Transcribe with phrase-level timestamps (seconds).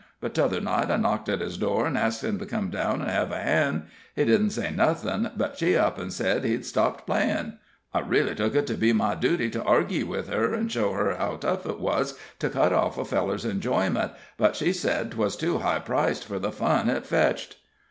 [0.19, 3.09] But t'other night I knocked at his door, and asked him to come down an'
[3.09, 3.83] hev a han'.
[4.15, 7.59] He didn't say nothin', but she up an' sed he'd stopped playin'.
[7.93, 11.15] I reely tuk it to be my duty to argy with her, an' show her
[11.17, 15.59] how tough it wuz to cut off a feller's enjoyment; but she sed 'twas too
[15.59, 17.57] high priced fur the fun it fetched."